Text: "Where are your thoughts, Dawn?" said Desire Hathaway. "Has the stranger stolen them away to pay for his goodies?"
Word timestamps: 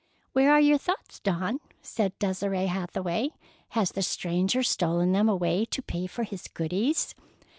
"Where 0.33 0.51
are 0.51 0.59
your 0.59 0.79
thoughts, 0.79 1.19
Dawn?" 1.19 1.59
said 1.83 2.17
Desire 2.17 2.65
Hathaway. 2.65 3.35
"Has 3.69 3.91
the 3.91 4.01
stranger 4.01 4.63
stolen 4.63 5.11
them 5.11 5.29
away 5.29 5.63
to 5.65 5.81
pay 5.83 6.07
for 6.07 6.23
his 6.23 6.47
goodies?" 6.47 7.13